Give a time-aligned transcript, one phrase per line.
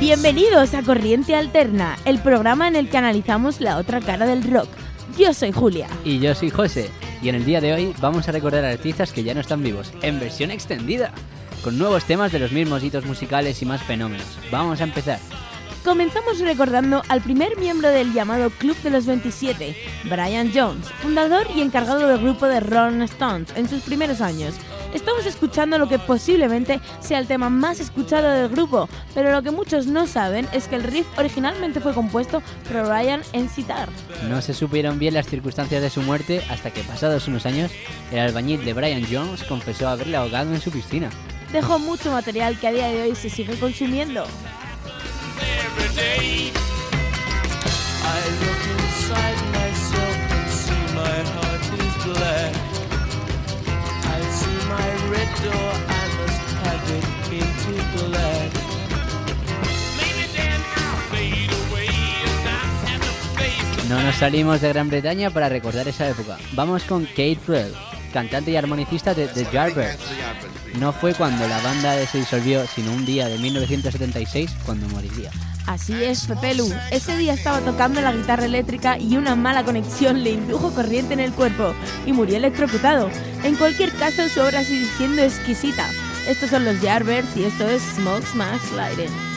[0.00, 4.68] Bienvenidos a Corriente Alterna, el programa en el que analizamos la otra cara del rock.
[5.18, 5.88] Yo soy Julia.
[6.04, 6.88] Y yo soy José.
[7.20, 9.62] Y en el día de hoy vamos a recordar a artistas que ya no están
[9.62, 11.12] vivos, en versión extendida,
[11.64, 14.38] con nuevos temas de los mismos hitos musicales y más fenómenos.
[14.52, 15.18] Vamos a empezar.
[15.84, 21.62] Comenzamos recordando al primer miembro del llamado Club de los 27, Brian Jones, fundador y
[21.62, 24.54] encargado del grupo de Rolling Stones en sus primeros años.
[24.94, 29.50] Estamos escuchando lo que posiblemente sea el tema más escuchado del grupo, pero lo que
[29.50, 33.88] muchos no saben es que el riff originalmente fue compuesto por Brian en sitar.
[34.28, 37.70] No se supieron bien las circunstancias de su muerte hasta que pasados unos años,
[38.10, 41.10] el albañil de Brian Jones confesó haberle ahogado en su piscina.
[41.52, 44.24] Dejó mucho material que a día de hoy se sigue consumiendo.
[55.42, 57.04] Door, I must have it
[57.96, 58.68] black.
[63.88, 66.36] No nos salimos de Gran Bretaña para recordar esa época.
[66.52, 67.72] Vamos con Kate Rell,
[68.12, 69.98] cantante y armonicista de The Yardbirds.
[70.78, 75.30] No fue cuando la banda se disolvió, sino un día de 1976 cuando moriría.
[75.68, 76.66] Así es, Pepelu.
[76.90, 81.20] Ese día estaba tocando la guitarra eléctrica y una mala conexión le indujo corriente en
[81.20, 81.74] el cuerpo
[82.06, 83.10] y murió electrocutado.
[83.44, 85.86] En cualquier caso, su obra sigue siendo exquisita.
[86.26, 89.27] Estos son los Yardbirds y esto es Smoke Smash Lighting.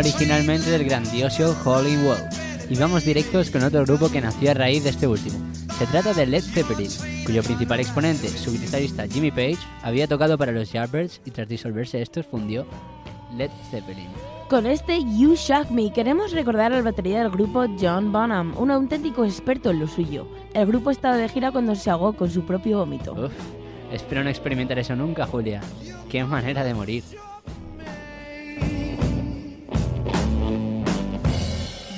[0.00, 2.22] Originalmente del grandioso Howlin' Wolf.
[2.70, 5.38] Y vamos directos con otro grupo que nació a raíz de este último.
[5.78, 6.90] Se trata de Led Zeppelin,
[7.26, 12.00] cuyo principal exponente, su guitarrista Jimmy Page, había tocado para los Yardbirds y tras disolverse
[12.00, 12.66] estos fundió
[13.36, 14.08] Led Zeppelin.
[14.48, 19.26] Con este You Shock Me queremos recordar al batería del grupo John Bonham, un auténtico
[19.26, 20.26] experto en lo suyo.
[20.54, 23.30] El grupo estaba de gira cuando se ahogó con su propio vómito.
[23.92, 25.60] Espero no experimentar eso nunca, Julia.
[26.08, 27.04] Qué manera de morir.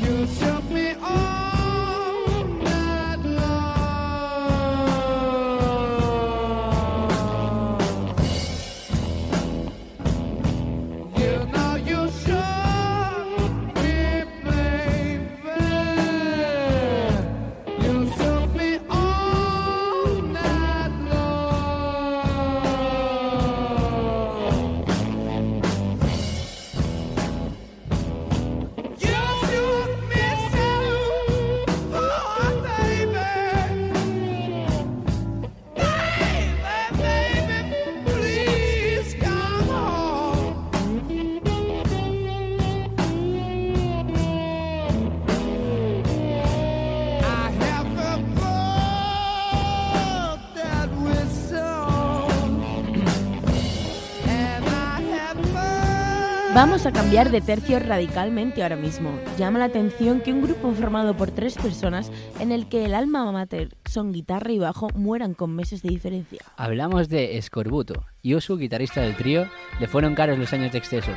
[0.03, 0.62] You shook
[56.65, 59.19] Vamos a cambiar de tercio radicalmente ahora mismo.
[59.37, 63.33] Llama la atención que un grupo formado por tres personas en el que el alma
[63.33, 66.39] mater son guitarra y bajo mueran con meses de diferencia.
[66.57, 68.05] Hablamos de Escorbuto.
[68.23, 69.49] y su guitarrista del trío,
[69.81, 71.11] le fueron caros los años de exceso.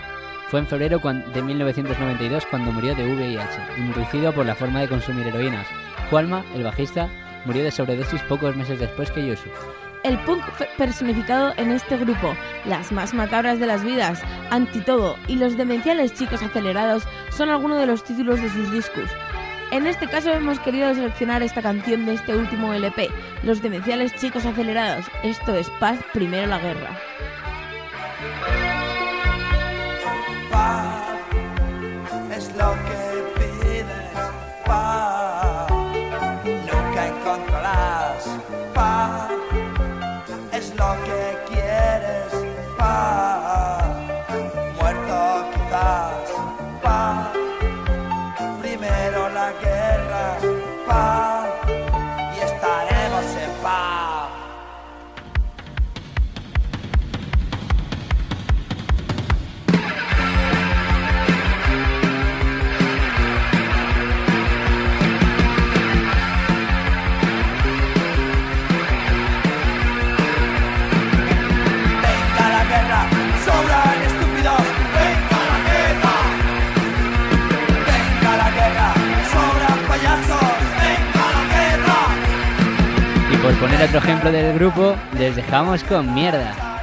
[0.50, 5.28] Fue en febrero de 1992 cuando murió de VIH, inducido por la forma de consumir
[5.28, 5.68] heroínas.
[6.10, 7.08] Juanma, el bajista,
[7.46, 9.50] murió de sobredosis pocos meses después que Yosu.
[10.06, 10.44] El punk
[10.78, 12.36] personificado en este grupo,
[12.66, 14.22] las más macabras de las vidas,
[14.52, 19.10] Anti Todo y los demenciales chicos acelerados son algunos de los títulos de sus discos.
[19.72, 23.10] En este caso hemos querido seleccionar esta canción de este último LP,
[23.42, 25.06] Los demenciales chicos acelerados.
[25.24, 27.00] Esto es Paz, primero la guerra.
[84.56, 86.75] Grupo, les dejamos con mierda.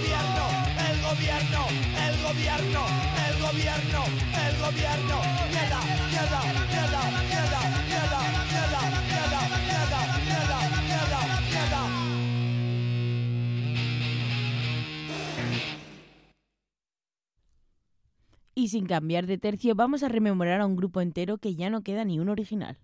[0.00, 0.44] Gobierno,
[0.88, 1.62] el gobierno,
[2.08, 2.82] el gobierno,
[3.28, 4.00] el gobierno,
[4.32, 5.16] el gobierno.
[5.50, 5.80] Mierda,
[6.10, 8.10] mierda, mierda, mierda, mierda,
[8.40, 8.80] mierda,
[9.10, 10.58] mierda, mierda, mierda,
[10.88, 11.20] mierda,
[11.50, 11.82] mierda.
[18.54, 21.82] Y sin cambiar de tercio, vamos a rememorar a un grupo entero que ya no
[21.82, 22.78] queda ni un original.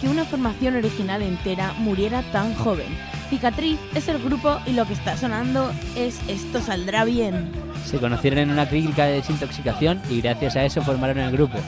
[0.00, 2.86] Que una formación original entera muriera tan joven.
[3.28, 7.50] Cicatriz es el grupo y lo que está sonando es Esto saldrá bien.
[7.84, 11.58] Se conocieron en una clínica de desintoxicación y gracias a eso formaron el grupo.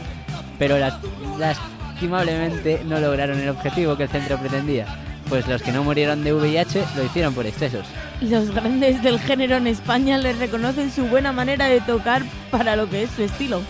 [0.59, 0.95] Pero las-
[1.38, 4.87] lastimablemente no lograron el objetivo que el centro pretendía,
[5.29, 7.87] pues los que no murieron de VIH lo hicieron por excesos.
[8.21, 12.88] Los grandes del género en España les reconocen su buena manera de tocar para lo
[12.88, 13.61] que es su estilo.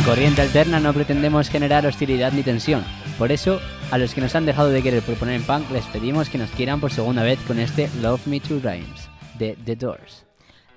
[0.00, 2.82] En Corriente Alterna no pretendemos generar hostilidad ni tensión.
[3.18, 6.30] Por eso, a los que nos han dejado de querer proponer en punk, les pedimos
[6.30, 10.24] que nos quieran por segunda vez con este Love Me Two Rhymes de The Doors.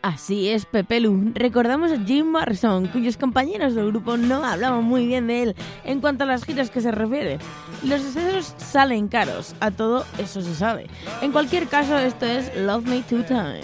[0.01, 1.31] Así es, Pepelu.
[1.35, 6.01] Recordamos a Jim Morrison, cuyos compañeros del grupo no hablaban muy bien de él en
[6.01, 7.39] cuanto a las giras que se refiere.
[7.81, 10.87] Los excesos salen caros, a todo eso se sabe.
[11.21, 13.63] En cualquier caso, esto es Love Me Two Times.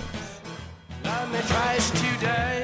[1.04, 2.59] Love me twice today.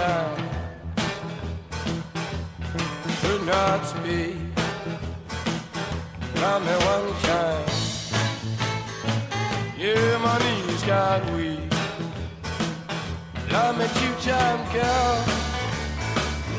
[0.00, 0.48] Time.
[3.20, 4.36] Could not speak.
[6.42, 7.66] Love me one time.
[9.84, 11.72] Yeah, my knees got weak.
[13.52, 15.14] Love me two time, girl.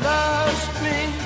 [0.08, 1.21] Lost me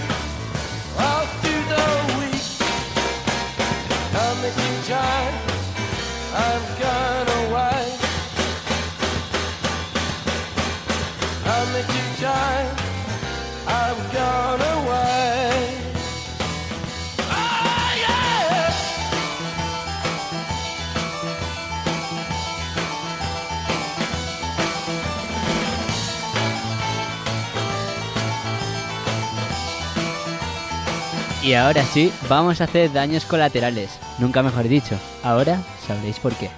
[31.46, 34.00] Y ahora sí, vamos a hacer daños colaterales.
[34.18, 34.98] Nunca mejor dicho.
[35.22, 36.50] Ahora sabréis por qué.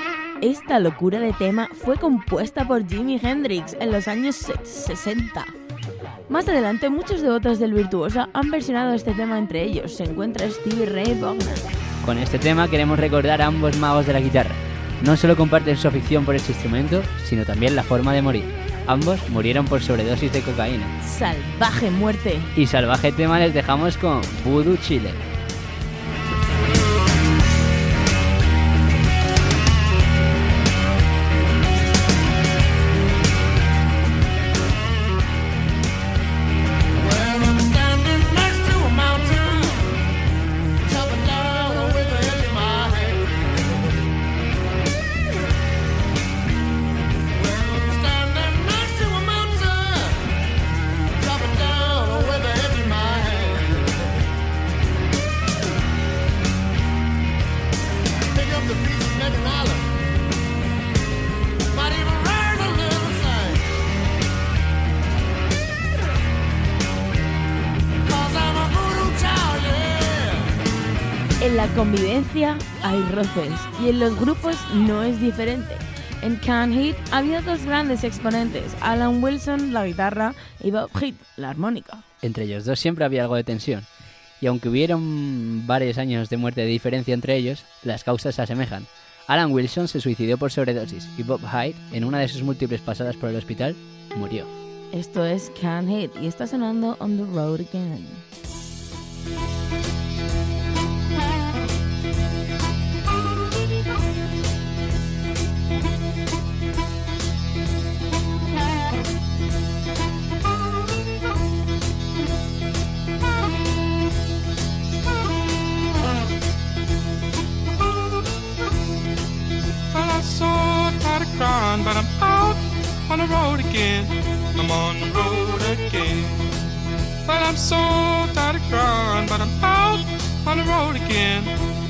[0.42, 5.44] Esta locura de tema fue compuesta por Jimi Hendrix en los años se- 60.
[6.28, 9.94] Más adelante, muchos devotos del virtuoso han versionado este tema entre ellos.
[9.96, 11.38] Se encuentra Stevie Ray Vaughan.
[12.04, 14.54] Con este tema queremos recordar a ambos magos de la guitarra.
[15.04, 18.44] No solo comparten su afición por este instrumento, sino también la forma de morir.
[18.86, 20.84] Ambos murieron por sobredosis de cocaína.
[21.02, 22.38] Salvaje muerte.
[22.56, 25.10] Y salvaje tema les dejamos con Voodoo Chile.
[71.56, 73.50] La convivencia hay roces
[73.82, 75.74] y en los grupos no es diferente.
[76.20, 81.48] En Can Hit había dos grandes exponentes, Alan Wilson, la guitarra, y Bob Hit, la
[81.48, 82.02] armónica.
[82.20, 83.86] Entre ellos dos siempre había algo de tensión.
[84.42, 88.86] Y aunque hubieron varios años de muerte de diferencia entre ellos, las causas se asemejan.
[89.26, 93.16] Alan Wilson se suicidó por sobredosis y Bob Hyde, en una de sus múltiples pasadas
[93.16, 93.74] por el hospital,
[94.16, 94.44] murió.
[94.92, 98.06] Esto es Can Hit y está sonando On the Road Again.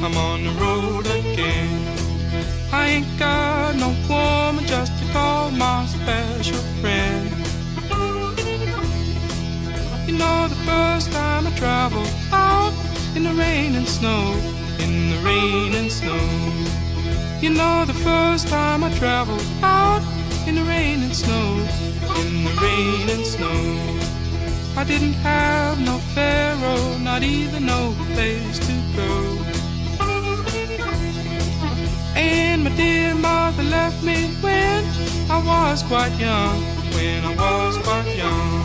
[0.03, 1.97] I'm on the road again.
[2.73, 7.31] I ain't got no woman just to call my special friend.
[10.07, 12.75] You know, the first time I traveled out
[13.17, 14.35] in the rain and snow,
[14.79, 16.21] in the rain and snow.
[17.41, 20.03] You know the first time I traveled out
[20.47, 21.57] in the rain and snow,
[22.21, 24.07] in the rain and snow.
[24.77, 29.46] I didn't have no pharaoh, not even no place to go.
[32.17, 34.85] And my dear mother left me when
[35.31, 36.63] I was quite young,
[36.95, 38.65] when I was quite young.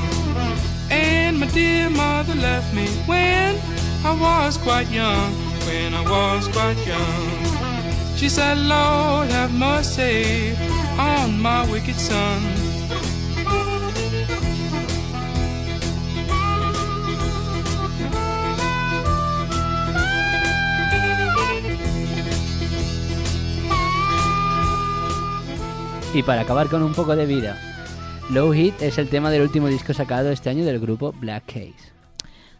[0.89, 3.59] And my dear mother left me when
[4.05, 5.33] I was quite young,
[5.67, 8.15] when I was quite young.
[8.15, 10.55] She said, Lord, have mercy
[10.97, 12.60] on my wicked son.
[26.13, 27.57] Y para acabar con un poco de vida,
[28.29, 31.91] Low Heat es el tema del último disco sacado este año del grupo Black Case.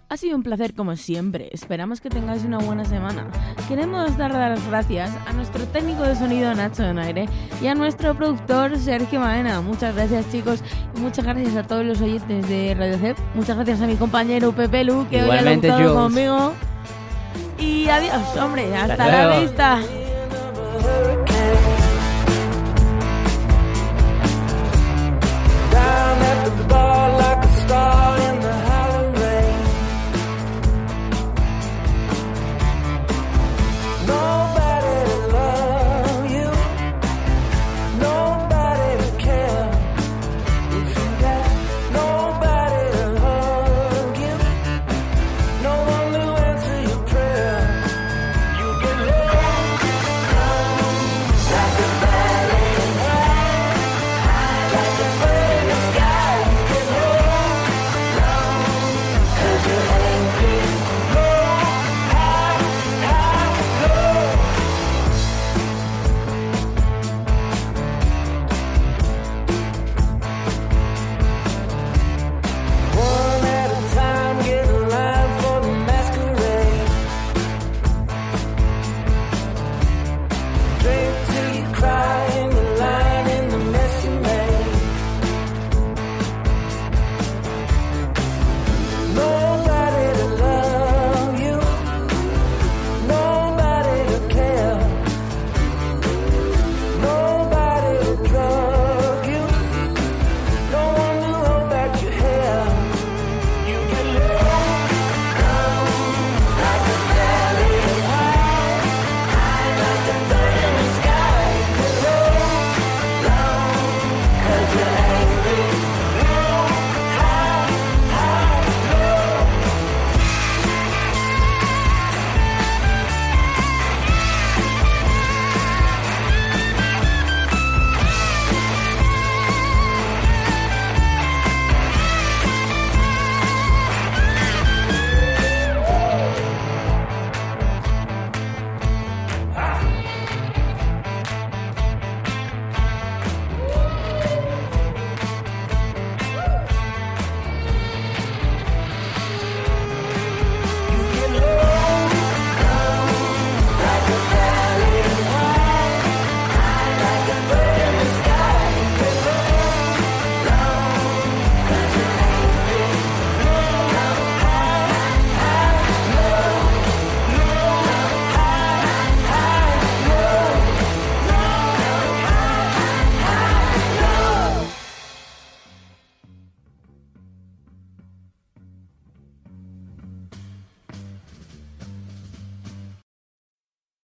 [0.08, 1.50] Ha sido un placer como siempre.
[1.54, 3.28] Esperamos que tengáis una buena semana.
[3.70, 7.30] Queremos dar las gracias a nuestro técnico de sonido Nacho Donaire
[7.62, 9.62] y a nuestro productor Sergio Maena.
[9.62, 10.62] Muchas gracias chicos
[10.96, 13.18] y muchas gracias a todos los oyentes de Radio CEP.
[13.36, 15.94] Muchas gracias a mi compañero Pepe Lu que Igualmente, hoy ha Jules.
[15.94, 16.54] conmigo.
[17.58, 18.76] Y adiós, hombre.
[18.76, 19.80] Hasta, Hasta la vista.